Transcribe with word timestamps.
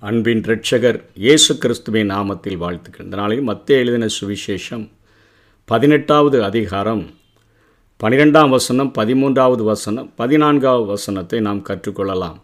அன்பின் 0.00 0.40
இரட்சகர் 0.40 0.98
இயேசு 1.14 1.58
கிறிஸ்துவின் 1.58 2.10
நாமத்தில் 2.10 2.56
வாழ்த்துக்கள். 2.56 3.04
இந்த 3.04 3.16
நாளில் 3.16 3.40
மத்திய 3.40 3.78
எழுதின 3.78 4.06
சுவிசேஷம் 4.20 4.90
பதினெட்டாவது 5.64 6.44
அதிகாரம் 6.44 7.06
பனிரெண்டாம் 8.00 8.48
வசனம் 8.48 8.92
பதிமூன்றாவது 8.98 9.64
வசனம் 9.64 10.12
பதினான்காவது 10.16 10.86
வசனத்தை 10.86 11.40
நாம் 11.40 11.64
கற்றுக்கொள்ளலாம். 11.68 12.38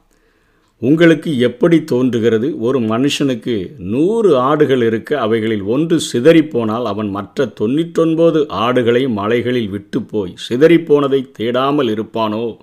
உங்களுக்கு 0.79 1.39
எப்படி 1.39 1.85
தோன்றுகிறது? 1.85 2.59
ஒரு 2.59 2.81
மனுஷனுக்கு 2.81 3.79
நூறு 3.79 4.37
ஆடுகள் 4.37 4.83
இருக்க 4.83 5.21
அவைகளில் 5.21 5.63
ஒன்று 5.63 6.01
சிதறிப்போனால் 6.13 6.85
அவன் 6.85 7.09
மற்ற 7.09 7.47
தொண்ணூற்றொன்பது 7.61 8.43
ஆடுகளையும் 8.65 9.19
மலைகளில் 9.21 9.69
விட்டு 9.69 10.03
போய் 10.03 10.35
சிதறிப்போனதை 10.49 11.23
தேடாமல் 11.39 11.93
இருப்பானோ? 11.97 12.57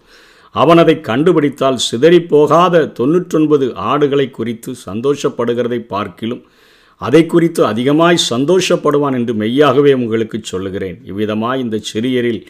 அவன் 0.56 0.80
அதை 0.84 0.96
கண்டுபிடித்தால் 1.10 1.78
சிதறிப்போகாத 1.88 2.82
தொண்ணூற்றொன்பது 3.00 3.68
ஆடுகளை 3.92 4.28
குறித்து 4.30 4.72
சந்தோஷப்படுகிறதை 4.88 5.80
பார்க்கிலும் 5.94 6.44
அதை 7.02 7.22
குறித்து 7.26 7.62
அதிகமாய் 7.66 8.26
சந்தோஷப்படுவான் 8.30 9.16
என்று 9.20 9.34
மெய்யாகவே 9.34 9.94
உங்களுக்கு 10.02 10.38
சொல்லுகிறேன். 10.44 10.98
இவ்விதமாய் 11.12 11.64
இந்த 11.66 11.78
சிறியரில் 11.92 12.42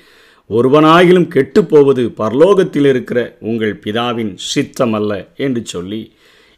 ஒருவனாயிலும் 0.49 1.27
கெட்டுப்போவது 1.35 2.03
பரலோகத்தில் 2.21 2.87
இருக்கிற 2.93 3.19
உங்கள் 3.49 3.75
பிதாவின் 3.83 4.33
சித்தம் 4.52 4.95
அல்ல 4.99 5.11
என்று 5.45 5.61
சொல்லி 5.65 6.02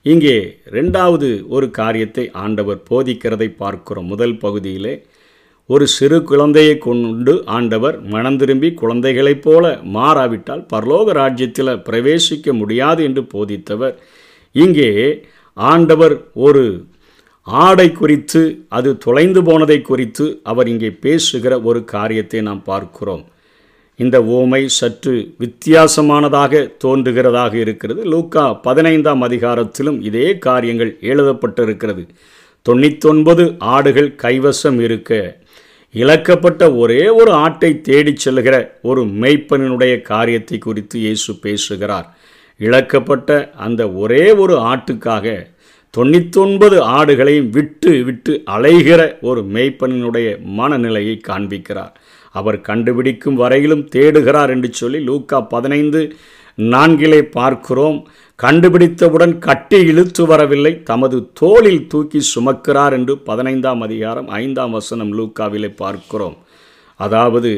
இங்கே 0.06 0.38
ரெண்டாவது 0.78 1.28
ஒரு 1.56 1.68
காரியத்தை 1.80 2.24
ஆண்டவர் 2.46 2.80
போதிக்கிறதை 2.90 3.50
பார்க்கிறோம். 3.62 4.10
முதல் 4.14 4.38
பகுதியிலே 4.38 4.96
ஒரு 5.70 5.86
சிறு 5.88 6.18
குழந்தையை 6.24 6.78
கொண்டு 6.78 7.34
ஆண்டவர் 7.46 8.02
மனம் 8.14 8.38
திரும்பி 8.38 8.70
குழந்தைகளைப் 8.74 9.42
போல 9.42 9.80
மாறாவிட்டால் 9.94 10.64
பரலோக 10.74 11.12
ராஜ்யத்தில் 11.12 11.80
பிரவேசிக்க 11.88 12.54
முடியாது 12.54 13.04
என்று 13.04 13.22
போதித்தவர். 13.34 13.94
இங்கே 14.52 14.90
ஆண்டவர் 15.54 16.16
ஒரு 16.34 16.64
ஆடை 17.42 17.92
குறித்து 17.92 18.42
அது 18.70 18.98
தொலைந்து 18.98 19.44
போனதை 19.44 19.82
குறித்து 19.82 20.26
அவர் 20.44 20.68
இங்கே 20.68 20.90
பேசுகிற 21.06 21.62
ஒரு 21.62 21.84
காரியத்தை 21.84 22.42
நாம் 22.42 22.64
பார்க்கிறோம். 22.64 23.24
இந்த 23.96 24.20
ஓமை 24.22 24.66
சற்று 24.66 25.16
வித்தியாசமானதாக 25.40 26.62
தோன்றுகிறதாக 26.86 27.54
இருக்கிறது. 27.54 28.04
லூக்கா 28.04 28.54
பதினைந்தாம் 28.54 29.22
அதிகாரத்திலும் 29.22 30.02
இதே 30.02 30.38
காரியங்கள் 30.38 30.98
எழுதப்பட்டிருக்கிறது. 31.02 32.06
தொண்ணூத்தொன்பது 32.66 33.44
ஆடுகள் 33.60 34.16
கைவசம் 34.24 34.80
இருக்க 34.80 35.42
இழக்கப்பட்ட 35.94 36.78
ஒரே 36.78 37.10
ஒரு 37.10 37.32
ஆட்டை 37.32 37.82
தேடிச் 37.82 38.30
செல்கிற 38.30 38.56
ஒரு 38.82 39.02
மெய்ப்பனினுடைய 39.24 40.02
காரியத்தை 40.02 40.58
குறித்து 40.58 41.00
இயேசு 41.00 41.36
பேசுகிறார். 41.36 42.08
இழக்கப்பட்ட 42.60 43.52
அந்த 43.66 43.82
ஒரே 43.92 44.32
ஒரு 44.32 44.56
ஆட்டுக்காக 44.72 45.46
தொண்ணூத்தொன்பது 45.98 46.78
ஆடுகளையும் 46.98 47.50
விட்டு 47.50 48.04
விட்டு 48.04 48.44
அலைகிற 48.46 49.02
ஒரு 49.22 49.42
மெய்ப்பனினுடைய 49.54 50.28
மனநிலையை 50.60 51.22
காண்பிக்கிறார். 51.28 51.94
அவர் 52.32 52.62
கண்டுபிடிக்கும் 52.62 53.36
வரையிலும் 53.36 53.88
தேடுகிறார் 53.96 54.50
என்று 54.50 54.74
சொல்லி 54.74 55.00
லூக்கா 55.00 55.42
பதினைந்து 55.42 56.02
நான்கிலே 56.58 57.22
பார்க்கிறோம். 57.22 58.08
கண்டுபிடித்தவுடன் 58.36 59.40
கட்டி 59.40 59.80
இழுத்து 59.86 60.26
வரவில்லை. 60.26 60.84
தமது 60.84 61.30
தோளில் 61.34 61.88
தூக்கி 61.88 62.22
சுமக்கிறார் 62.36 62.92
என்று 62.92 63.18
பதினைந்தாம் 63.18 63.82
அதிகாரம் 63.82 64.28
ஐந்தாம் 64.28 64.72
வசனம் 64.72 65.14
லூக்காவிலே 65.20 65.76
பார்க்கிறோம். 65.76 66.38
அதாவது 66.96 67.52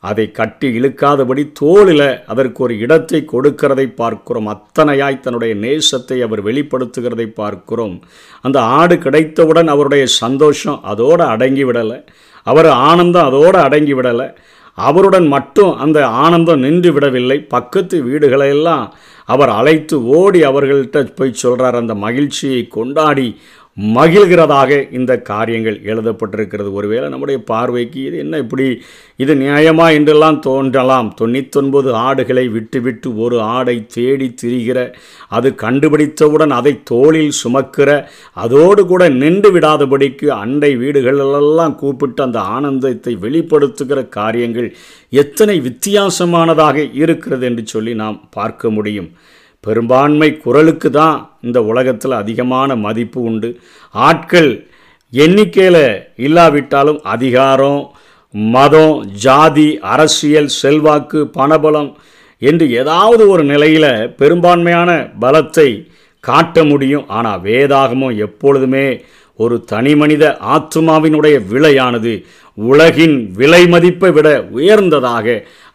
அதை 0.00 0.30
கட்டி 0.30 0.68
இழுக்காதபடி 0.78 1.52
தோளில் 1.52 2.08
அதற்கு 2.26 2.62
ஒரு 2.62 2.78
இடத்தை 2.78 3.24
கொடுக்கிறதை 3.32 3.86
பார்க்கிறோம். 3.94 4.48
அத்தனையாய் 4.54 5.20
தன்னுடைய 5.20 5.54
நேசத்தை 5.54 6.18
அவர் 6.20 6.42
வெளிப்படுத்துகிறதை 6.44 7.26
பார்க்கிறோம். 7.26 8.02
அந்த 8.40 8.60
ஆடு 8.60 8.98
கிடைத்தவுடன் 8.98 9.68
அவருடைய 9.68 10.06
சந்தோஷம் 10.06 10.82
அதோடு 10.82 11.24
அடங்கி 11.24 11.64
விடலை. 11.64 11.98
அவர் 12.42 12.66
ஆனந்தம் 12.66 13.24
அதோடு 13.24 13.58
அடங்கி 13.58 13.94
விடலை. 13.94 14.28
அவருடன் 14.76 15.26
மட்டும் 15.26 15.76
அந்த 15.76 16.06
ஆனந்தம் 16.06 16.58
நின்று 16.58 16.92
விடவில்லை. 16.92 17.38
பக்கத்து 17.40 18.04
வீடுகளையெல்லாம் 18.04 18.88
அவர் 19.24 19.48
அழைத்து 19.48 20.06
ஓடி 20.06 20.40
அவர்கள்ட்ட 20.42 21.12
போய் 21.14 21.32
சொல்கிறார் 21.32 21.74
அந்த 21.74 21.94
மகிழ்ச்சியை 21.94 22.68
கொண்டாடி 22.68 23.28
மகிழ்கிறதாக 23.76 24.92
இந்த 24.92 25.12
காரியங்கள் 25.30 25.76
எழுதப்பட்டிருக்கிறது. 25.84 26.68
ஒருவேளை 26.72 27.08
நம்முடைய 27.08 27.38
பார்வைக்கு 27.42 27.98
இது 28.04 28.16
என்ன 28.18 28.38
இப்படி 28.38 28.66
இது 29.16 29.34
நியாயமா 29.34 29.86
என்றெல்லாம் 29.92 30.38
தோன்றலாம். 30.40 31.08
தொண்ணூத்தொன்பது 31.20 31.90
ஆடுகளை 32.06 32.48
விட்டுவிட்டு 32.48 33.10
ஒரு 33.16 33.40
ஆடை 33.40 33.76
தேடி 33.86 34.28
திரிகிற 34.42 34.78
அது 35.28 35.54
கண்டுபிடித்தவுடன் 35.54 36.50
அதை 36.50 36.82
தோளில் 36.84 37.36
சுமக்கிற 37.42 37.90
அதோடு 38.32 38.86
கூட 38.86 39.08
நின்று 39.22 39.50
விடாதபடிக்கு 39.52 40.26
அண்டை 40.42 40.76
வீடுகளெல்லாம் 40.76 41.76
கூப்பிட்டு 41.76 42.22
அந்த 42.22 42.40
ஆனந்தத்தை 42.56 43.14
வெளிப்படுத்துகிற 43.16 44.08
காரியங்கள் 44.08 44.70
எத்தனை 45.08 45.58
வித்தியாசமானதாக 45.60 46.92
இருக்கிறது 46.92 47.46
என்று 47.46 47.66
சொல்லி 47.66 47.94
நாம் 47.94 48.28
பார்க்க 48.30 48.70
முடியும். 48.70 49.10
பெரும்பான்மை 49.66 50.30
குரலுக்கு 50.44 50.88
தான் 50.98 51.16
இந்த 51.46 51.58
உலகத்தில் 51.70 52.20
அதிகமான 52.22 52.76
மதிப்பு 52.86 53.20
உண்டு. 53.28 53.50
ஆட்கள் 53.94 54.50
எண்ணிக்கையில் 55.12 55.84
இல்லாவிட்டாலும் 56.26 57.00
அதிகாரம் 57.14 57.80
மதம் 58.54 58.96
ஜாதி 59.24 59.68
அரசியல் 59.92 60.50
செல்வாக்கு 60.60 61.20
பணபலம் 61.38 61.90
என்று 62.42 62.64
ஏதாவது 62.80 63.22
ஒரு 63.34 63.42
நிலையில் 63.52 63.92
பெரும்பான்மையான 64.20 64.90
பலத்தை 65.22 65.68
காட்ட 66.24 66.64
முடியும். 66.70 67.06
ஆனால் 67.16 67.42
வேதாகமும் 67.46 68.16
எப்பொழுதுமே 68.26 68.86
ஒரு 69.38 69.56
தனி 69.64 69.92
மனித 69.96 70.24
ஆத்மாவினுடைய 70.54 71.36
விலையானது 71.52 72.12
உலகின் 72.58 73.16
விலை 73.38 73.62
மதிப்பை 73.68 74.10
விட 74.10 74.28
உயர்ந்ததாக 74.58 75.26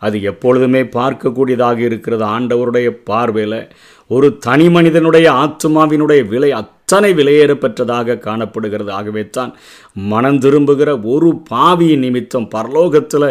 அது 0.06 0.18
எப்பொழுதுமே 0.22 0.82
பார்க்கக்கூடியதாக 0.98 1.80
இருக்கிறது. 1.80 2.24
ஆண்டவருடைய 2.36 2.90
பார்வையில் 3.10 3.60
ஒரு 4.10 4.28
தனி 4.38 4.68
மனிதனுடைய 4.70 5.28
ஆத்மாவினுடைய 5.44 6.22
விலை 6.28 6.50
அத்தனை 6.52 7.12
விலையேறப்பெற்றதாக 7.14 8.18
காணப்படுகிறது. 8.20 8.92
ஆகவே 8.92 9.24
தான் 9.30 9.52
மனம் 10.14 10.40
திரும்புகிற 10.40 10.90
ஒரு 11.14 11.30
பாவியின் 11.50 12.04
நிமித்தம் 12.06 12.48
பரலோகத்தில் 12.56 13.28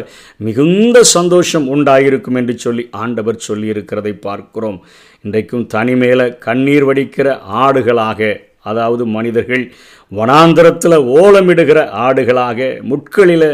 மிகுந்த 0.47 1.02
சந்தோஷம் 1.16 1.66
உண்டாயிருக்கும் 1.74 2.38
என்று 2.42 2.56
சொல்லி 2.58 2.84
ஆண்டவர் 3.02 3.44
சொல்லியிருக்கிறதை 3.48 4.14
பார்க்கிறோம். 4.28 4.78
இன்றைக்கும் 5.24 5.66
தனிமேல 5.74 6.28
கண்ணீர் 6.47 6.88
வடிக்கிற 6.91 7.28
ஆடுகளாக 7.64 8.30
அதாவது 8.66 9.03
மனிதர்கள் 9.09 9.65
வனாந்திரத்தில் 10.12 10.98
ஓலமிடுகிற 11.16 11.81
ஆடுகளாக 12.00 12.59
முட்களில் 12.82 13.48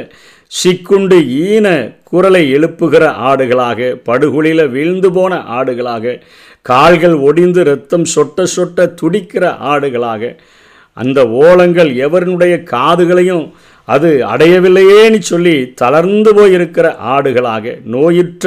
சிக்குண்டு 0.53 1.17
ஈன 1.45 1.69
குரலை 2.03 2.43
எழுப்புகிற 2.51 3.05
ஆடுகளாக 3.29 3.89
படுகுழியில் 4.05 4.65
வீழ்ந்து 4.69 5.09
போன 5.13 5.39
ஆடுகளாக 5.57 6.15
கால்கள் 6.67 7.17
ஒடிந்து 7.23 7.63
ரத்தம் 7.65 8.07
சொட்ட 8.15 8.47
சொட்ட 8.55 8.87
துடிக்கிற 9.01 9.45
ஆடுகளாக 9.71 10.33
அந்த 10.97 11.21
ஓலங்கள் 11.41 11.91
எவருடைய 11.99 12.55
காதுகளையும் 12.71 13.47
அது 13.89 14.09
அடையவில்லையேன்னு 14.27 15.21
சொல்லி 15.25 15.57
தளர்ந்து 15.75 16.31
போயிருக்கிற 16.35 16.87
ஆடுகளாக 17.11 17.75
நோயுற்ற 17.87 18.47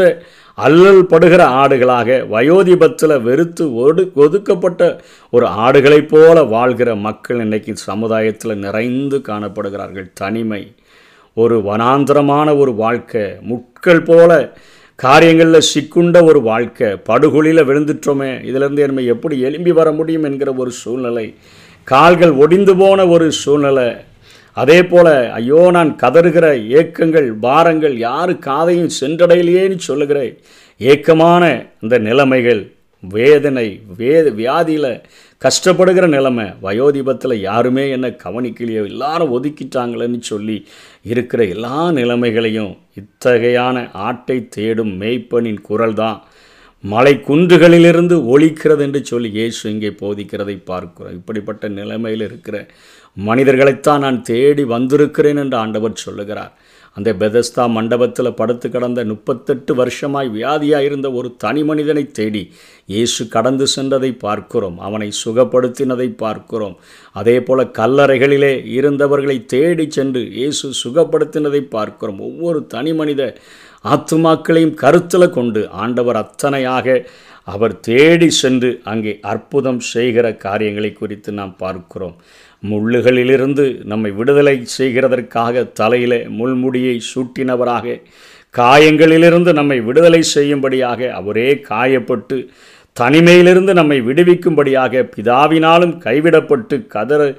அல்லல் 0.59 1.03
படுகிற 1.05 1.41
ஆடுகளாக 1.61 2.15
வயோதிபத்தில் 2.31 3.21
வெறுத்து 3.21 3.65
ஒடு 3.75 4.03
ஒதுக்கப்பட்ட 4.15 4.81
ஒரு 5.33 5.45
ஆடுகளைப் 5.65 6.07
போல 6.07 6.43
வாழ்கிற 6.53 6.89
மக்கள் 6.95 7.39
இன்றைக்கி 7.47 7.73
சமுதாயத்தில் 7.89 8.55
நிறைந்து 8.57 9.17
காணப்படுகிறார்கள். 9.27 10.07
தனிமை 10.13 10.61
ஒரு 11.37 11.57
வனாந்திரமான 11.59 12.57
ஒரு 12.57 12.71
வாழ்க்கை 12.73 13.23
முட்கள் 13.41 14.03
போல 14.03 14.29
காரியங்களில் 14.99 15.67
சிக்குண்ட 15.71 16.17
ஒரு 16.23 16.39
வாழ்க்கை 16.41 16.87
படுகொலியில் 17.09 17.67
விழுந்துட்டோமே 17.67 18.31
இதிலிருந்து 18.43 18.81
என்னை 18.81 19.05
எப்படி 19.05 19.35
எலும்பி 19.43 19.73
வர 19.73 19.91
முடியும் 19.91 20.23
என்கிற 20.23 20.53
ஒரு 20.53 20.71
சூழ்நிலை 20.71 21.25
கால்கள் 21.87 22.33
ஒடிந்து 22.33 22.73
போன 22.77 23.05
ஒரு 23.07 23.27
சூழ்நிலை 23.31 23.87
அதே 24.59 24.79
போல் 24.83 25.11
ஐயோ 25.33 25.61
நான் 25.71 25.91
கதறுகிற 25.95 26.45
ஏக்கங்கள் 26.79 27.27
பாரங்கள் 27.39 27.95
யாரு 27.99 28.33
காதையும் 28.39 28.93
சென்றடையிலேன்னு 28.99 29.87
சொல்லுகிற 29.87 30.19
ஏக்கமான 30.79 31.43
இந்த 31.79 31.95
நிலைமைகள் 31.99 32.61
வேதனை 33.03 33.67
வேத 33.97 34.29
வியாதியில் 34.31 34.91
கஷ்டப்படுகிற 35.41 36.05
நிலைமை 36.07 36.45
வயோதிபத்தில் 36.61 37.35
யாருமே 37.41 37.89
என்ன 37.89 38.07
கவனிக்கலையோ 38.23 38.81
எல்லாரும் 38.85 39.33
ஒதுக்கிட்டாங்களேன்னு 39.35 40.19
சொல்லி 40.23 40.57
இருக்கிற 41.05 41.43
எல்லா 41.47 41.77
நிலைமைகளையும் 41.91 42.73
இத்தகையான 42.93 43.85
ஆட்டை 44.07 44.37
தேடும் 44.49 44.93
மெய்ப்பனின் 44.97 45.61
குரல் 45.61 45.93
தான் 45.93 46.17
மலை 46.83 47.13
குன்றுகளிலிருந்து 47.27 48.15
ஒழிக்கிறது 48.33 48.83
என்று 48.83 48.99
சொல்லி 49.05 49.29
இயேசு 49.29 49.63
இங்கே 49.71 49.89
போதிக்கிறதை 50.01 50.55
பார்க்கிறோம். 50.63 51.13
இப்படிப்பட்ட 51.13 51.67
நிலைமையில் 51.69 52.21
இருக்கிற 52.21 52.57
மனிதர்களைத்தான் 53.17 54.03
நான் 54.05 54.19
தேடி 54.21 54.63
வந்திருக்கிறேன் 54.73 55.39
என்று 55.43 55.57
ஆண்டவர் 55.57 56.03
சொல்லுகிறார். 56.05 56.53
அந்த 56.97 57.09
பெதஸ்தா 57.21 57.63
மண்டபத்தில் 57.75 58.37
படுத்து 58.39 58.67
கடந்த 58.69 58.99
முப்பத்தெட்டு 59.09 59.71
வருஷமாய் 59.75 60.29
வியாதியாக 60.35 60.87
இருந்த 60.87 61.07
ஒரு 61.11 61.29
தனி 61.43 61.61
மனிதனை 61.69 62.03
தேடி 62.19 62.41
இயேசு 62.93 63.21
கடந்து 63.35 63.65
சென்றதை 63.75 64.11
பார்க்கிறோம். 64.25 64.77
அவனை 64.87 65.09
சுகப்படுத்தினதை 65.23 66.07
பார்க்கிறோம். 66.23 66.75
அதே 67.15 67.37
போல 67.47 67.63
கல்லறைகளிலே 67.79 68.53
இருந்தவர்களை 68.77 69.37
தேடி 69.55 69.85
சென்று 69.97 70.23
இயேசு 70.39 70.67
சுகப்படுத்தினதை 70.83 71.61
பார்க்கிறோம். 71.77 72.19
ஒவ்வொரு 72.29 72.61
தனி 72.75 72.93
மனித 72.93 73.31
ஆத்துமாக்களையும் 73.85 74.77
கருத்தில் 74.83 75.35
கொண்டு 75.37 75.63
ஆண்டவர் 75.83 76.21
அத்தனையாக 76.25 77.05
அவர் 77.47 77.73
தேடி 77.79 78.27
சென்று 78.41 78.69
அங்கே 78.91 79.13
அற்புதம் 79.31 79.79
செய்கிற 79.93 80.25
காரியங்களை 80.45 80.91
குறித்து 80.93 81.29
நாம் 81.39 81.53
பார்க்கிறோம். 81.57 82.17
முள்ளுகளிலிருந்து 82.63 83.65
நம்மை 83.83 84.11
விடுதலை 84.11 84.65
செய்கிறதற்காக 84.77 85.71
தலையில 85.71 86.23
முள்முடியை 86.29 86.99
சூட்டினவராக 87.13 88.01
காயங்களிலிருந்து 88.55 89.53
நம்மை 89.53 89.79
விடுதலை 89.81 90.21
செய்யும்படியாக 90.21 91.11
அவரே 91.11 91.49
காயப்பட்டு 91.69 92.37
தனிமையிலிருந்து 92.97 93.73
நம்மை 93.73 94.01
விடுவிக்கும்படியாக 94.01 95.03
பிதாவினாலும் 95.15 95.97
கைவிடப்பட்டு 95.97 96.87
கதற 96.87 97.35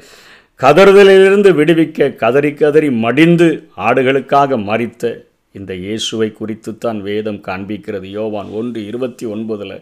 கதறுதலிலிருந்து 0.61 1.51
விடுவிக்க 1.55 2.15
கதறி 2.15 2.55
கதறி 2.55 2.91
மடிந்து 2.91 3.49
ஆடுகளுக்காக 3.77 4.59
மறித்த 4.59 5.13
இந்த 5.53 5.75
இயேசுவை 5.75 6.33
குறித்துத்தான் 6.41 6.99
வேதம் 7.01 7.41
காண்பிக்கிறது. 7.47 8.07
யோவான் 8.11 8.51
ஒன்று 8.51 8.87
இருபத்தி 8.87 9.27
ஒன்பதில் 9.27 9.77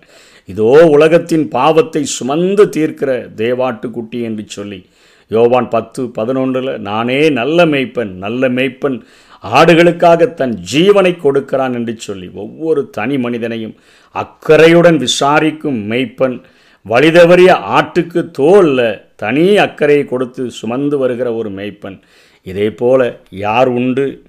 இதோ 0.49 0.71
உலகத்தின் 0.89 1.49
பாவத்தை 1.49 2.03
சுமந்து 2.07 2.65
தீர்க்கிற 2.69 3.11
தேவாட்டுக்குட்டி 3.37 4.21
என்று 4.21 4.45
சொல்லி 4.49 4.81
யோவான் 5.29 5.69
பத்து 5.69 6.05
பதினொன்றில் 6.05 6.79
நானே 6.79 7.31
நல்ல 7.31 7.67
மேய்ப்பன் 7.67 8.13
நல்ல 8.15 8.49
மேய்ப்பன் 8.49 9.01
ஆடுகளுக்காக 9.43 10.35
தன் 10.35 10.59
ஜீவனை 10.73 11.17
கொடுக்கிறான் 11.17 11.75
என்று 11.75 11.95
சொல்லி 11.97 12.31
ஒவ்வொரு 12.35 12.91
தனி 12.91 13.19
மனிதனையும் 13.19 13.75
அக்கறையுடன் 14.15 14.97
விசாரிக்கும் 14.97 15.91
மெய்ப்பன் 15.91 16.41
வழிதவறிய 16.89 17.51
ஆட்டுக்கு 17.77 18.31
தோல்ல 18.39 19.03
தனி 19.17 19.57
அக்கறையை 19.57 20.05
கொடுத்து 20.05 20.51
சுமந்து 20.51 20.99
வருகிற 20.99 21.35
ஒரு 21.35 21.51
மெய்ப்பன். 21.51 22.01
இதே 22.43 22.71
போல 22.71 23.21
யார் 23.31 23.69
உண்டு? 23.69 24.23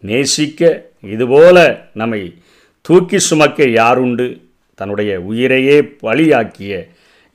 நேசிக்க 0.00 0.90
இதுபோல 1.02 1.56
நம்மை 1.94 2.34
தூக்கி 2.80 3.18
சுமக்க 3.18 3.64
யாருண்டு 3.64 4.26
தன்னுடைய 4.74 5.20
உயிரையே 5.20 5.82
பலியாக்கிய 6.02 6.72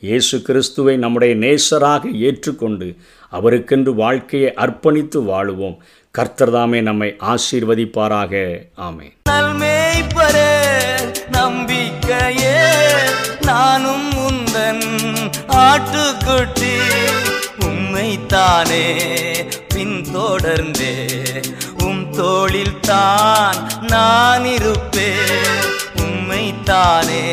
இயேசு 0.02 0.42
கிறிஸ்துவை 0.42 0.98
நம்முடைய 0.98 1.36
நேசராக 1.36 2.14
ஏற்றுக்கொண்டு 2.14 2.96
அவருக்கென்று 3.30 3.96
வாழ்க்கையை 3.96 4.54
அர்ப்பணித்து 4.58 5.20
வாழுவோம். 5.22 5.78
கர்த்தர்தாமே 6.18 6.82
நம்மை 6.82 7.16
ஆசீர்வதிப்பாராக. 7.20 8.34
ஆமே 8.78 9.08
நம்பிக்கையே 11.32 12.58
நானும் 13.42 14.10
உந்தன் 14.10 15.32
ஆட்டுக்குட்டி. 15.48 16.74
உம்மைத்தானே 17.60 18.86
பின்தொடர்ந்தே 19.74 20.96
உம் 21.84 22.12
தோளில் 22.12 22.80
தான் 22.82 23.56
நான் 23.88 24.46
இருப்பேன். 24.46 25.62
உம்மைத்தானே 25.96 27.24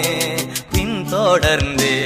பின்தொடர்ந்தே. 0.72 1.96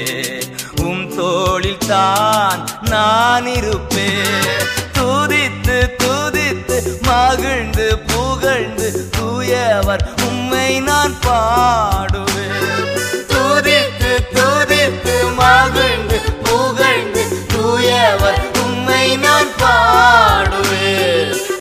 தோளில் 1.53 1.87
தான் 1.87 2.61
நான் 2.91 3.47
இருப்பேன். 3.47 4.63
துதித்து 4.99 5.77
துதித்து 6.03 6.79
மகிழ்ந்து 7.03 7.87
புகழ்ந்து 8.07 8.89
தூயவர் 9.17 10.05
உம்மை 10.29 10.81
நான் 10.81 11.17
பாடும். 11.21 12.32